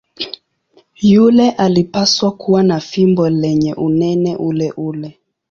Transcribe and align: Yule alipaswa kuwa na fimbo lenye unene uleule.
Yule 1.01 1.51
alipaswa 1.51 2.31
kuwa 2.31 2.63
na 2.63 2.79
fimbo 2.79 3.29
lenye 3.29 3.73
unene 3.73 4.35
uleule. 4.35 5.19